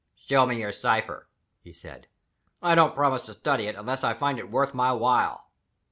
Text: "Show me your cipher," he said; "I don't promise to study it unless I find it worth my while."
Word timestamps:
"Show 0.15 0.47
me 0.47 0.57
your 0.59 0.71
cipher," 0.71 1.27
he 1.63 1.71
said; 1.71 2.07
"I 2.59 2.73
don't 2.73 2.95
promise 2.95 3.27
to 3.27 3.35
study 3.35 3.67
it 3.67 3.75
unless 3.75 4.03
I 4.03 4.15
find 4.15 4.39
it 4.39 4.49
worth 4.49 4.73
my 4.73 4.91
while." 4.93 5.51